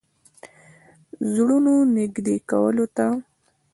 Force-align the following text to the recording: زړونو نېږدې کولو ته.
زړونو 1.33 1.73
نېږدې 1.95 2.35
کولو 2.49 2.85
ته. 2.95 3.07